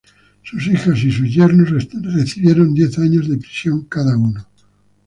Sus 0.41 0.65
hijas 0.65 0.97
y 1.03 1.11
sus 1.11 1.31
yernos 1.31 1.69
recibieron 1.69 2.73
diez 2.73 2.97
años 2.97 3.29
de 3.29 3.37
prisión 3.37 3.85
cada 3.85 4.17
uno. 4.17 4.47